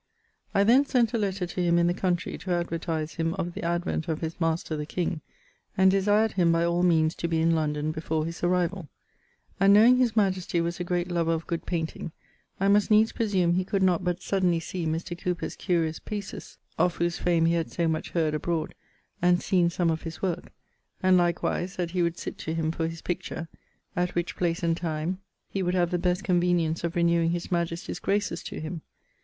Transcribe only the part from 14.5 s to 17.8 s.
see Mr. Cowper's curious pieces, of whose fame he had